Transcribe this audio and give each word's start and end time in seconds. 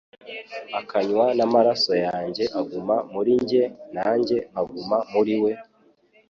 akanywa 0.79 1.25
n'amaraso 1.37 1.93
yanjye 2.05 2.43
aguma 2.59 2.95
muri 3.13 3.31
njye, 3.41 3.63
nanjye 3.95 4.37
nkaguma 4.49 4.97
muri 5.13 5.33
-we. 5.41 5.51